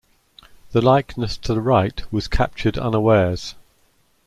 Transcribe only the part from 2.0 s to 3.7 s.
was captured unawares.